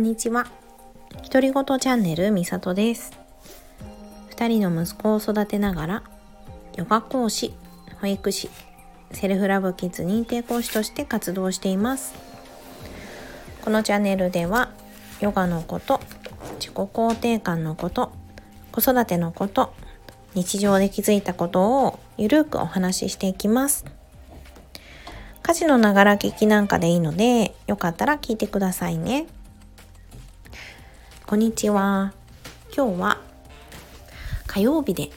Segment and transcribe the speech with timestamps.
[0.00, 0.46] んにちは。
[1.30, 3.12] 独り言チャンネルみさとです。
[4.30, 6.02] 二人の息子を育てながら、
[6.74, 7.52] ヨガ講師、
[8.00, 8.48] 保育士、
[9.12, 12.14] セルフラブキッズ認定講師として活動しています。
[13.62, 14.70] このチャンネルでは、
[15.20, 16.00] ヨガのこと、
[16.58, 18.10] 自己肯定感のこと、
[18.72, 19.74] 子育てのこと、
[20.34, 23.84] 日常で気づいたことをゆるくお話ししていきます。
[25.42, 29.26] 家事のながら聞きなんかでいいので、よかったら聞いてくださいね。
[31.30, 32.12] こんにちは。
[32.76, 33.20] 今日は
[34.48, 35.10] 火曜日で、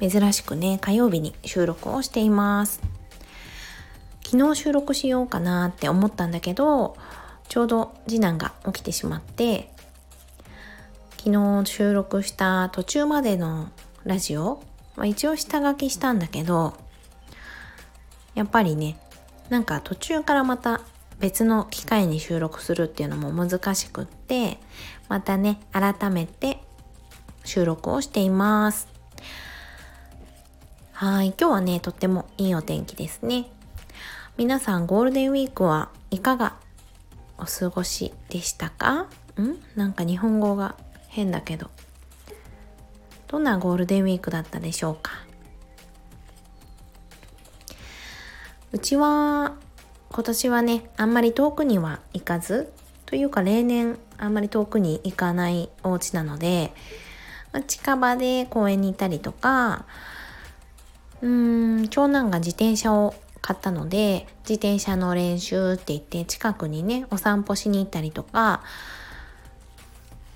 [0.00, 2.80] 珍しくね、火曜日に収録をしています。
[4.24, 6.96] 昨日収録しようかなって思ったんだけど、
[7.48, 9.70] ちょうど次男が起きてしまって、
[11.16, 13.68] 昨日収録した途中までの
[14.02, 14.60] ラジオ、
[14.96, 16.74] まあ、一応下書きしたんだけど、
[18.34, 18.98] やっぱりね、
[19.48, 20.80] なんか途中からまた
[21.20, 24.58] 別の機会に収録するっていうのも難しくって
[25.08, 26.62] またね改めて
[27.44, 28.88] 収録をしています。
[30.92, 33.50] はい今日はねとってもいいお天気ですね。
[34.36, 36.56] 皆さんゴールデンウィークはいかが
[37.38, 39.02] お過ごしでしたか？
[39.02, 39.08] ん？
[39.76, 40.74] なんか日本語が
[41.08, 41.70] 変だけど。
[43.28, 45.12] どんなゴールデンウィークだったでしょうか？
[48.72, 49.49] うちは
[50.20, 52.70] 今年はねあんまり遠くには行かず
[53.06, 56.74] というか例年あんまり遠くに行かないお家なので、
[57.52, 59.86] ま、近場で公園にいたりとか
[61.22, 68.62] うーん長男が自転車を買ったので自転車の練習って言って近くにねお散歩しに行ったりとか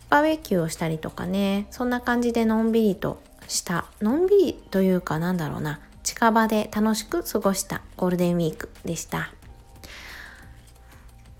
[0.08, 9.30] バーベキューをしたりとかねそんな感じでのんびりとしたのんびりというかなんだろうな近場で楽しく過ごしたゴールデンウィークでした。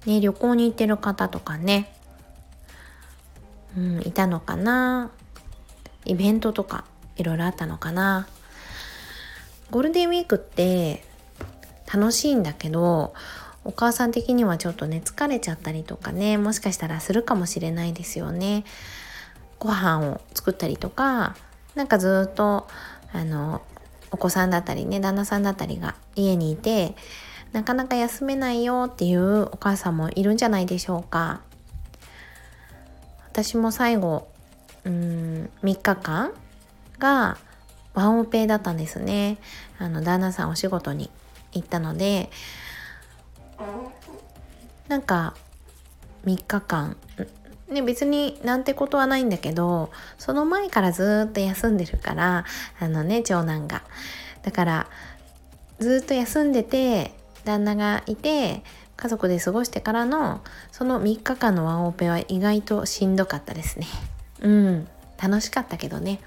[0.07, 1.93] ね、旅行に行ってる方とかね、
[3.77, 5.11] うん、いたのかな。
[6.05, 6.85] イベントとか
[7.17, 8.27] いろいろあったのかな。
[9.71, 11.03] ゴールデンウィークって
[11.93, 13.15] 楽しいんだけど
[13.65, 18.65] お母さん的にはちょっとね疲れちゃったりとかねもしかしたらするかもしれないですよね。
[19.59, 21.35] ご飯を作ったりとか
[21.75, 22.69] なんかずっと
[23.13, 23.63] あの
[24.11, 26.95] お子さんだったりね旦那さんだったりが家にいて
[27.55, 31.41] なかなか休めないよっていうお母さんもいるんじゃないでしょうか。
[33.27, 34.27] 私も最後
[34.85, 36.33] うん3日間
[36.99, 37.39] が
[37.95, 39.39] ワンオペだったんですね。
[39.79, 41.11] あの旦那さんお仕事に
[41.53, 42.29] 行ったので
[44.89, 45.37] なんか
[46.25, 46.97] 3日間。
[47.69, 52.45] ね、別になんてことはないんだけどその前からずっと休んでるから
[52.81, 53.85] あのね長男が。
[54.43, 54.87] だから
[55.79, 58.63] ずっと休んでて旦那がいて
[58.97, 60.41] 家族で過ごしてからの
[60.73, 63.87] その3日間のワンオペは意外としんどかったですね。
[64.41, 64.89] うん。
[65.21, 66.21] 楽しかったけどね。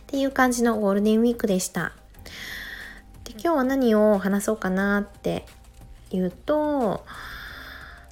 [0.00, 1.92] っていう感じのゴールデンウィークでした。
[3.24, 5.44] で今日は何を話そうかなって
[6.10, 7.04] いうと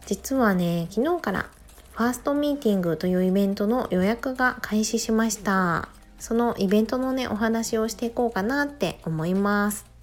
[0.07, 1.47] 実はね昨日から
[1.93, 5.89] ファーストミーティングというイベントの予約が開始しました。
[6.19, 9.94] そのイベントのねお話をしていこうかなって思います。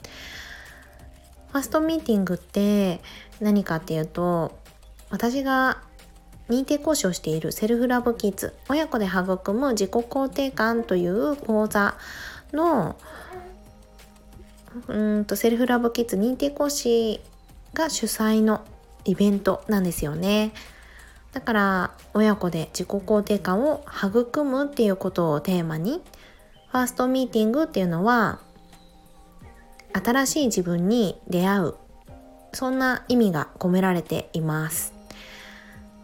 [1.51, 3.01] ファーストミーティングって
[3.39, 4.57] 何かっていうと
[5.09, 5.81] 私が
[6.49, 11.95] 認定講師をしているセルフラブキッズ親子で育む自己肯定感という講座
[12.53, 12.95] の
[14.87, 17.19] うんとセルフラブキッズ認定講師
[17.73, 18.65] が主催の
[19.05, 20.53] イベントなんですよね。
[21.33, 26.01] だから親子で自己肯定感を育むっていうことをテーマに
[26.71, 28.39] ファーストミーティングっていうのは
[29.93, 31.75] 新しい自分に出会う。
[32.53, 34.93] そんな意味が込められています。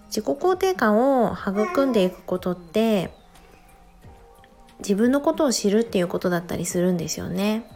[0.07, 3.11] 自己肯定感を育んでいくことって
[4.79, 7.69] 自分のことを知るっていうことだったりするんですよね。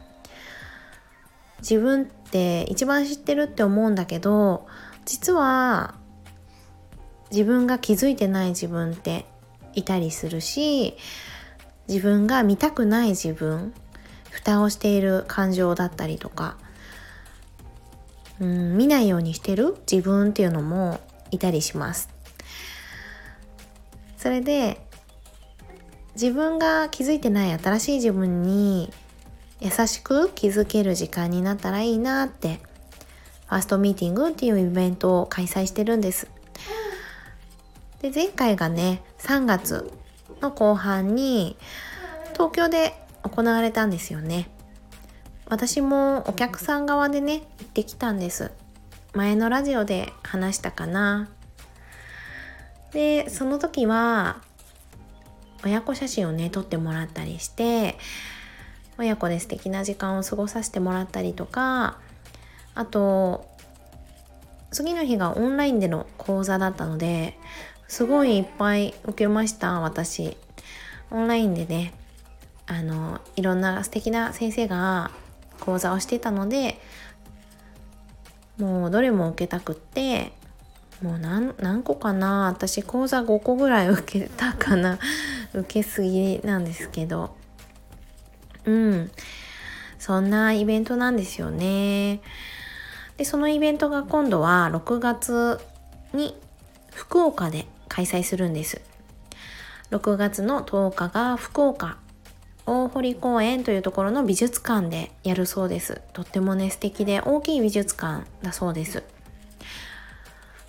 [1.59, 4.67] 自分って一番知ってるって思うんだけど
[5.05, 5.93] 実は
[7.29, 9.25] 自分が気づいてない自分って
[9.73, 10.97] いたりするし
[11.87, 13.73] 自分が見たくない自分
[14.31, 16.57] 蓋をしている感情だったりとか。
[18.39, 19.77] うん見ないようにしてる？
[19.91, 20.99] 自分っていうのも
[21.29, 22.09] いたりします。
[24.17, 24.83] それで
[26.13, 28.91] 自分が気づいてない新しい自分に
[29.59, 32.59] 優しく気づける時間になったらいいなって。
[33.47, 36.27] ファーストミーティングっていうイベントを開催してるんです。
[38.01, 39.91] で前回がね3月
[40.41, 41.57] の後半に
[42.31, 44.49] 東京で行われたんですよね。
[45.47, 48.51] 私もお客さん側でね行ってきたんです。
[49.13, 51.29] 前のラジオで話したかな。
[52.91, 54.41] でその時は
[55.63, 57.97] 親子写真をね撮ってもらったりして
[58.97, 61.99] 親子で素敵な時間を過ごさせてもらったりとか
[62.75, 63.45] あと
[64.71, 67.37] 次の日がオンラインでの講座だったので
[67.87, 70.37] すごいいっぱい受けました私
[71.09, 71.93] オンラインでね
[72.71, 75.11] あのいろんな素敵な先生が
[75.59, 76.79] 講座をしてたので
[78.57, 80.31] もうどれも受けたくって
[81.01, 84.99] もう何何個かな私講座5個ぐらい受けたかな
[85.53, 87.35] 受けすぎなんですけど。
[88.63, 89.11] うん。
[89.99, 92.21] そんなイベントなんですよね。
[93.17, 95.59] でそのイベントが今度は6月
[96.13, 96.37] に
[96.93, 98.79] 福岡で開催するんです。
[99.89, 101.97] 6月の10日が福岡
[102.73, 105.99] 大堀公園というところの美術館でやるそうです。
[106.13, 109.03] とってもね素敵で大きい美術館だそうです。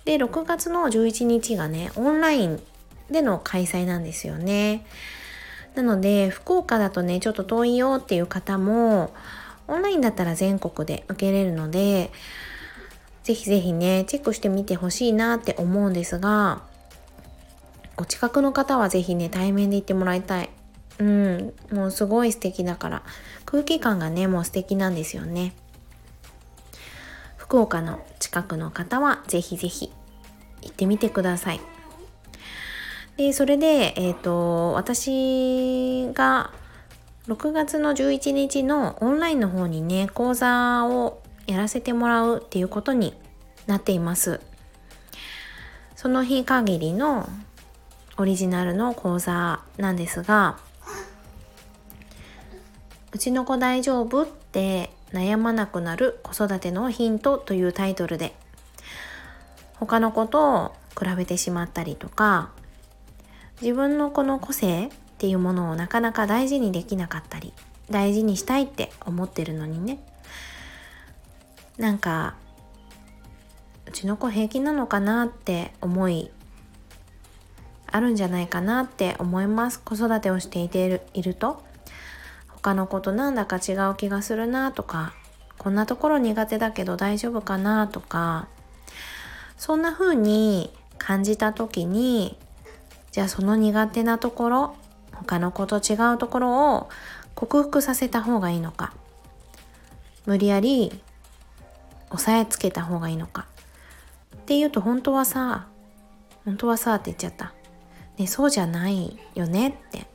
[0.03, 2.61] で6月の11日がねオンライン
[3.09, 4.85] での開催なんですよね。
[5.75, 9.13] なので福岡だとねちょっと遠いよっていう方も
[9.69, 12.11] オンラインだったら全国で受けれるので
[13.23, 16.63] ぜひぜひねチェックしてみてほしいなって思うんですが
[17.95, 20.49] お近くの方はぜひね対面で行ってもらいたい。
[20.99, 23.03] うんもうすごい素敵だから。
[23.45, 25.53] 空気感がねもう素敵なんですよね。
[27.37, 29.91] 福岡の近くの方はぜひぜひ
[30.63, 31.61] 行ってみてください。
[33.17, 36.51] でそれで、えーと、私が
[37.27, 43.13] 6月の11日のオンラインの方にね講座をやらせてもらうっていうことに
[43.67, 44.39] なっています。
[45.95, 47.29] その日限りの
[48.17, 50.57] オリジナルの講座なんですが
[53.13, 54.23] うちの子大丈夫？
[54.23, 58.33] って悩まなくなる子育てのヒントというタイトルで
[59.75, 62.49] 他の子と比べてしまったりとか
[63.61, 64.89] 自分のこの個性っ
[65.19, 67.53] ていうものをなかなか大事にできなかったり
[67.91, 69.99] 大事にしたいって思ってるのにね。
[71.77, 72.35] なんか
[73.85, 76.31] うちの子平気なのかなって思い
[77.85, 79.79] あるんじゃないかなって思います。
[79.79, 81.61] 子育てをしていていると。
[82.63, 85.13] 他の子となんだか違う気がするなとか
[85.57, 88.47] こんなところ苦手だけど大丈夫かなとか
[89.57, 92.37] そんな風に感じた時に
[93.11, 94.75] じゃあその苦手なところ
[95.11, 96.89] 他の子と違うところを
[97.35, 98.93] 克服させた方がいいのか
[100.25, 101.01] 無理やり
[102.11, 103.45] 押さえつけた方がいいのか
[104.37, 105.67] っていうと本当はさ
[106.45, 107.53] 本当はさって言っちゃった、
[108.17, 110.12] ね、そうじゃないよねって。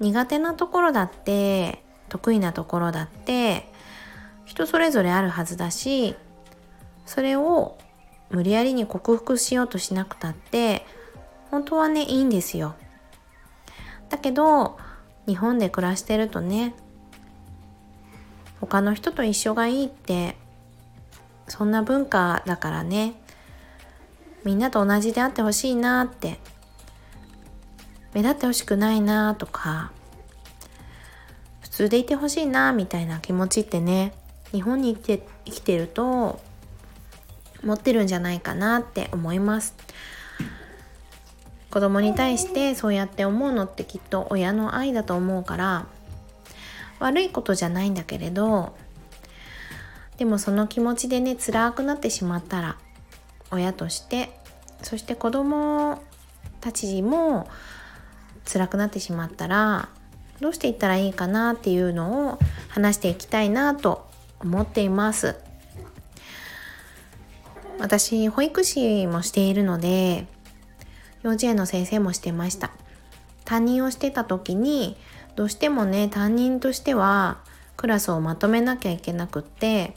[0.00, 3.72] 苦手なところだって得意なところだって
[4.44, 6.14] 人それぞれあるはずだし
[7.06, 7.78] それを
[8.30, 10.86] 無理やりに克服しようとしなくたって
[11.50, 12.74] 本当はねいいんですよ。
[14.10, 14.78] だけど
[15.26, 16.74] 日本で暮らしてるとね
[18.60, 20.36] 他の人と一緒がいいって
[21.46, 23.14] そんな文化だからね
[24.44, 26.38] みんなと同じであってほしいなって
[28.18, 29.92] 目立ってほしくないなとか
[31.60, 34.12] 普通でいてほしいなみたいな気持ちってね
[34.50, 36.40] 日本に生きて生きてると
[37.62, 39.74] 持ってるんじゃないかなって思います。
[41.70, 45.86] 子供に対してそうやって思うのってきっと親の愛だと思うから
[46.98, 48.74] 悪いことじゃないんだけれど
[50.16, 52.78] でもその気持ちでね辛くなってしまったら
[53.52, 54.30] 親として
[54.82, 56.02] そして子供
[56.60, 57.46] たちも
[58.50, 59.88] 辛くなってしまったら
[60.40, 62.38] どうしていったらいいかなっていうのを
[62.68, 64.06] 話していきたいなと
[64.40, 65.36] 思っています。
[67.80, 70.26] 私保育士もしているので
[71.22, 72.70] 幼稚園の先生もしてました。
[73.44, 74.96] 担任をしてた時に
[75.34, 77.38] どうしてもね担任としては
[77.76, 79.96] クラスをまとめなきゃいけなくって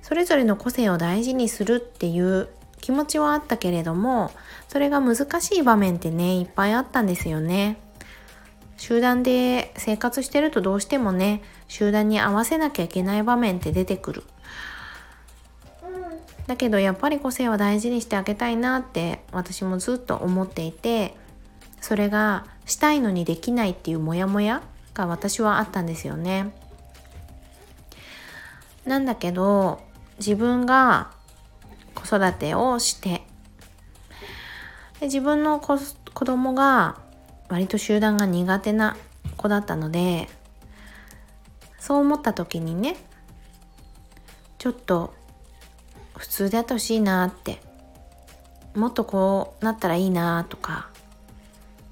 [0.00, 2.48] それぞれの個性を大事にするっていう
[2.84, 4.30] 気持ちはあったけれども
[4.68, 7.78] それが難しい場面ってねいっぱいあったんですよね。
[8.76, 14.22] 集団で生活してるとどうしてもね集団に合わせなきゃいけない場面って出てくる。
[16.46, 21.16] だけどやっぱり個性は大事にしてあげたいなって私もずっと思っていて
[21.80, 24.60] それがしたいのにできないっていうモヤモヤ
[24.92, 26.54] が私はあったんですよね。
[28.84, 29.80] なんだけど
[30.18, 31.12] 自分が
[32.16, 33.22] 育てをして
[35.00, 36.98] で自分の子子供が
[37.48, 38.96] 割と集団が苦手な
[39.36, 40.28] 子だったので
[41.78, 42.96] そう思った時にね
[44.58, 45.12] ちょっと
[46.16, 47.60] 普通であってほしいなって
[48.74, 50.88] もっとこうなったらいいなとか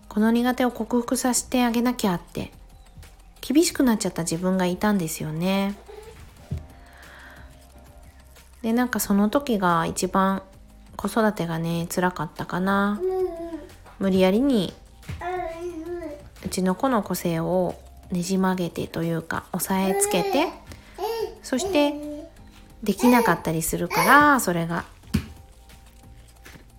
[0.08, 2.52] この苦手を克服させてあげなきゃって
[3.40, 5.74] 厳しくなっちゃった自分がいたんですよね。
[8.62, 10.42] でなんかその時が一番
[10.96, 13.00] 子育てがね辛かったかな。
[13.98, 14.74] 無理やりに
[16.44, 17.76] うちの子の個性を
[18.10, 20.48] ねじ曲げてというか押さえつけて
[21.42, 21.94] そして
[22.82, 24.84] できなかったりするからそれが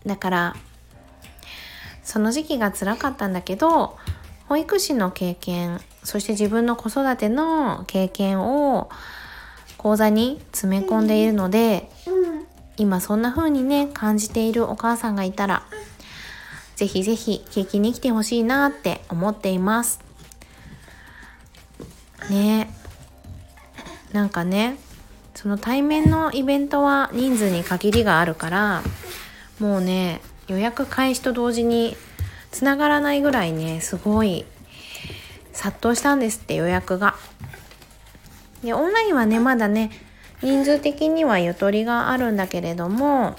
[0.06, 0.56] だから
[2.04, 3.98] その時期が辛かったんだけど
[4.50, 8.90] 保育士の経験そして自分の子育ての経験を
[9.84, 11.90] 講座に詰め込んでいるので
[12.78, 15.64] 今そんな風にね感じているお母さんがいたら
[16.78, 20.00] ぜひぜひ聞きに来てほしいなって思っています
[22.30, 22.70] ね
[24.14, 24.78] なんかね
[25.36, 28.84] その対面のイベントは人数に限りがあるから
[29.60, 31.98] もうね予約開始と同時に
[32.52, 34.46] つながらないぐらいねすごい
[35.52, 37.16] 殺到したんですって予約が。
[38.64, 39.92] でオンラインはねまだね
[40.42, 43.36] 人数的にはゆとりがあるんだけれども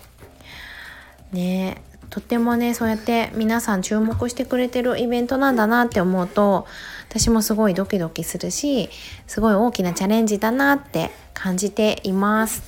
[1.33, 6.67] ねとってもねそうやって皆さん注目してくれてるイベントなんだなって思うと
[7.09, 8.89] 私もすごいドキドキするし
[9.27, 12.63] すごい大きなチャレンジだなって感じています。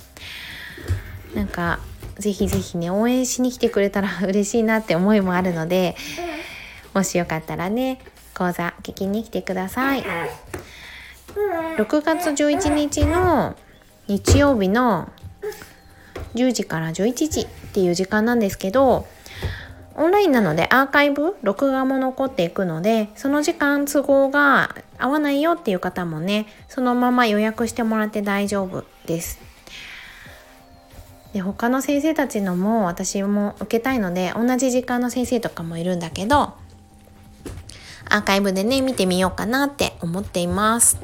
[1.35, 1.79] なんか
[2.19, 5.97] ぜひぜひね応援しに来てくれたら 嬉しいなって思いもあるので
[6.95, 7.99] もしよかったらね
[8.35, 10.05] 講座聞きに来てください。
[11.77, 13.55] 6月11日の
[14.09, 15.11] 日曜日の
[16.35, 19.07] 10時から11時っていう時間なんですけど
[19.95, 29.39] オンラインなのでアーカイブ録画も残っていくのでその時間都合が合わないよっていう方もねそのまま予約してもらって大丈夫です。
[31.33, 36.55] で他の先生たちのも私も受けたいので同じ時間の先生とかもいるんだけど
[38.17, 40.99] アーカイブでね見てみようかなって思っています。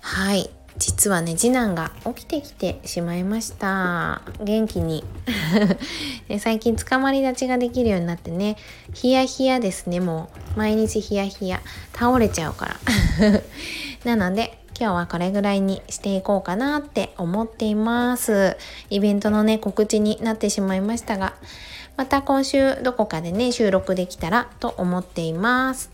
[0.00, 0.50] はい。
[0.76, 4.22] 実はね次男が起きてきてしまいました。
[4.42, 5.04] 元気に。
[6.26, 8.56] で最近つかまり立ちができるようになってね。
[8.92, 10.58] ヒヤヒヤですねもう。
[10.58, 11.62] 毎日ヒヤヒヤ。
[11.96, 12.76] 倒れちゃうから。
[14.16, 18.56] なので今日はこれぐらいにしていこうかなって思っています。
[18.90, 21.34] イベントのね告知になってしまいましたが
[21.96, 25.90] また今週どこかでね収録できたらと思っています。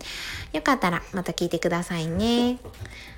[0.53, 2.59] よかったらまた聞いてくださいね。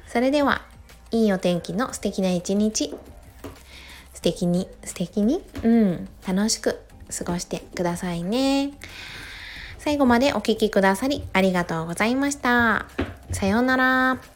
[0.08, 0.62] それでは
[1.10, 2.94] いいお天気の素敵な一日。
[4.14, 5.42] 素敵に素敵に？
[5.62, 6.08] うん。
[6.26, 6.80] 楽しく
[7.16, 8.72] 過ごしてくださいね。
[9.78, 12.86] 最後までお聴きくださりありがとうございました。
[13.32, 14.31] さようなら。